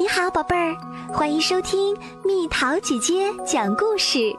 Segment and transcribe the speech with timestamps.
[0.00, 0.76] 你好，宝贝儿，
[1.12, 4.32] 欢迎收听蜜桃姐姐讲故事。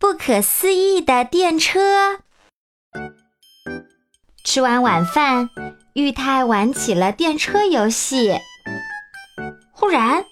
[0.00, 2.18] 不可思议的电车。
[4.42, 5.48] 吃完晚饭，
[5.92, 8.32] 玉泰玩起了电车游戏。
[9.70, 10.24] 忽然，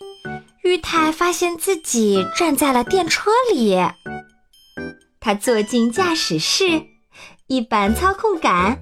[0.64, 3.78] 玉泰发现自己站在了电车里。
[5.20, 6.64] 他坐进驾驶室，
[7.46, 8.80] 一扳操控杆。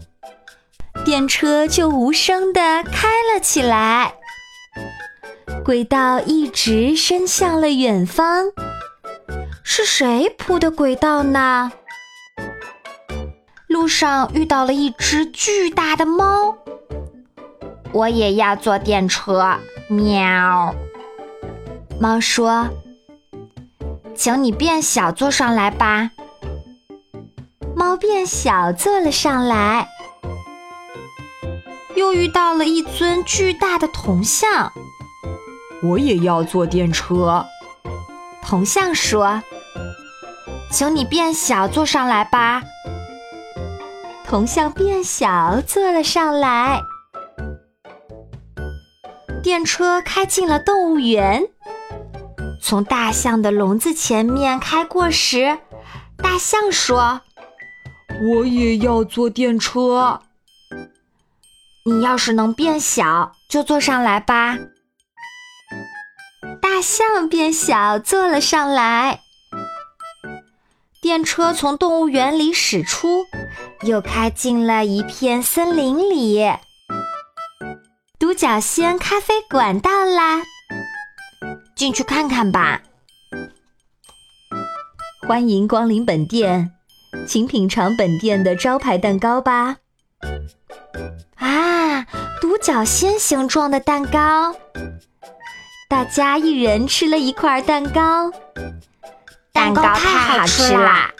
[1.04, 4.14] 电车就无声地开了起来，
[5.62, 8.46] 轨道一直伸向了远方。
[9.62, 11.70] 是谁铺的轨道呢？
[13.66, 16.56] 路上遇到了一只巨大的猫。
[17.92, 20.74] 我也要坐电车，喵。
[22.00, 22.68] 猫说
[24.16, 26.10] ：“请你变小坐上来吧。”
[27.76, 29.88] 猫变小坐了上来。
[31.94, 34.72] 又遇到了一尊巨大的铜像，
[35.82, 37.44] 我也要坐电车。
[38.42, 39.42] 铜像说
[40.70, 42.62] ：“请你变小坐上来吧。
[44.26, 46.82] ”铜像变小坐了上来。
[49.42, 51.48] 电车开进了动物园，
[52.60, 55.58] 从大象的笼子前面开过时，
[56.16, 57.20] 大象说
[58.26, 60.20] ：“我也要坐电车。”
[61.86, 64.58] 你要是能变小，就坐上来吧。
[66.62, 69.20] 大象变小，坐了上来。
[71.02, 73.26] 电车从动物园里驶出，
[73.82, 76.42] 又开进了一片森林里。
[78.18, 80.42] 独角仙咖啡馆到啦，
[81.76, 82.80] 进去看看吧。
[85.28, 86.70] 欢迎光临本店，
[87.28, 89.76] 请品尝本店的招牌蛋糕吧。
[92.64, 94.56] 角仙形状的蛋糕，
[95.86, 98.32] 大家一人吃了一块蛋糕，
[99.52, 101.12] 蛋糕太好吃啦！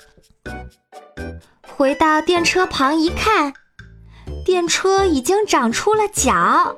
[1.77, 3.53] 回到电车旁一看，
[4.43, 6.77] 电车已经长出了脚，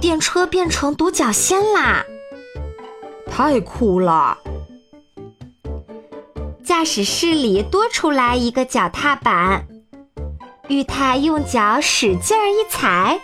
[0.00, 2.04] 电车变成独角仙啦！
[3.30, 4.38] 太酷了！
[6.64, 9.68] 驾驶室里多出来一个脚踏板。
[10.70, 13.18] 玉太用脚使劲儿一踩，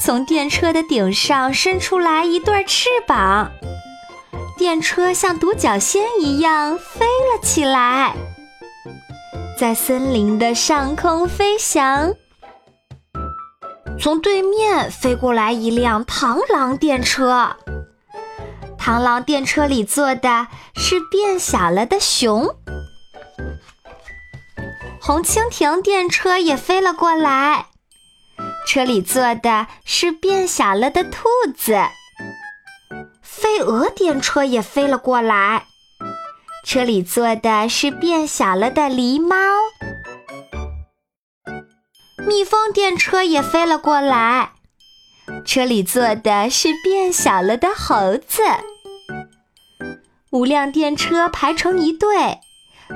[0.00, 3.50] 从电车的顶上伸出来一对翅膀，
[4.56, 8.14] 电车像独角仙一样飞了起来，
[9.58, 12.14] 在森林的上空飞翔。
[13.98, 17.56] 从对面飞过来一辆螳螂电车，
[18.78, 20.46] 螳螂电车里坐的
[20.76, 22.54] 是变小了的熊。
[25.06, 27.66] 红蜻蜓电车也飞了过来，
[28.66, 31.76] 车里坐的是变小了的兔子。
[33.20, 35.66] 飞蛾电车也飞了过来，
[36.64, 39.36] 车里坐的是变小了的狸猫。
[42.26, 44.52] 蜜蜂电车也飞了过来，
[45.44, 48.42] 车里坐的是变小了的猴子。
[50.30, 52.40] 五辆电车排成一队。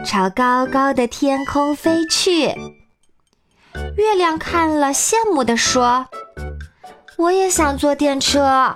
[0.04, 2.46] 朝高高的天空飞去，
[3.96, 6.06] 月亮看了，羡慕地说
[7.16, 8.74] ：“我也想坐电车。”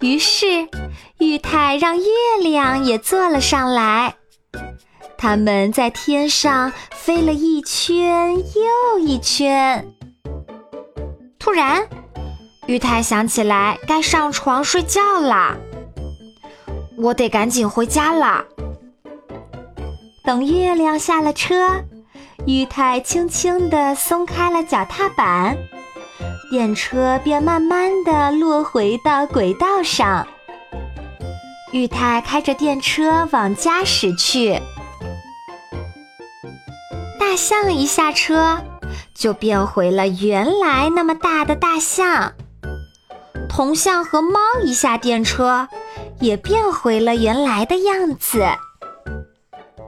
[0.00, 0.68] 于是，
[1.18, 2.04] 玉太让月
[2.42, 4.16] 亮也坐了上来。
[5.16, 9.86] 他们在天上飞了一圈又一圈。
[11.38, 11.88] 突然，
[12.66, 15.56] 玉太想起来该上床睡觉了，
[16.98, 18.44] 我得赶紧回家了。
[20.24, 21.84] 等月亮下了车，
[22.46, 25.54] 玉太轻轻地松开了脚踏板，
[26.50, 30.26] 电车便慢慢地落回到轨道上。
[31.72, 34.58] 玉太开着电车往家驶去。
[37.20, 38.62] 大象一下车，
[39.14, 42.32] 就变回了原来那么大的大象。
[43.46, 45.68] 铜像和猫一下电车，
[46.20, 48.46] 也变回了原来的样子。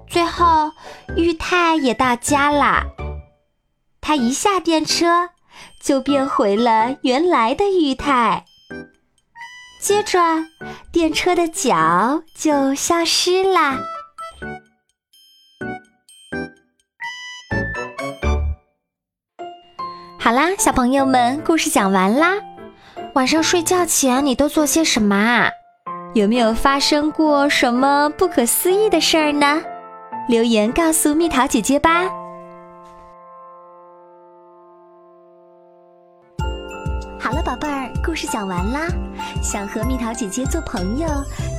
[0.08, 0.72] 最后，
[1.16, 2.84] 玉泰也到家啦。
[4.00, 5.30] 他一下电车，
[5.82, 8.44] 就变回了原来的玉泰。
[9.80, 10.18] 接着，
[10.92, 13.78] 电车的脚就消失啦。
[20.18, 22.34] 好啦，小朋友们，故事讲完啦。
[23.14, 25.50] 晚上睡觉前，你都做些什么啊？
[26.14, 29.62] 有没有发生过什么不可思议的事儿呢？
[30.28, 32.02] 留言告诉蜜桃姐姐吧。
[37.18, 38.88] 好了宝贝儿故事讲完啦。
[39.40, 41.06] 想和蜜桃姐姐做朋友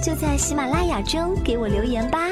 [0.04, 2.28] 就在喜马拉雅中给我留言吧。